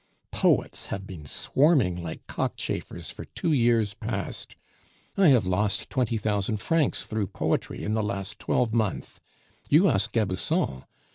Poets 0.31 0.87
have 0.87 1.05
been 1.05 1.27
swarming 1.27 2.01
like 2.01 2.25
cockchafers 2.25 3.11
for 3.11 3.25
two 3.25 3.51
years 3.51 3.93
past. 3.93 4.55
I 5.15 5.27
have 5.27 5.45
lost 5.45 5.91
twenty 5.91 6.17
thousand 6.17 6.57
francs 6.57 7.05
through 7.05 7.27
poetry 7.27 7.83
in 7.83 7.93
the 7.93 8.01
last 8.01 8.39
twelvemonth. 8.39 9.19
You 9.69 9.87
ask 9.87 10.11
Gabusson! 10.11 10.85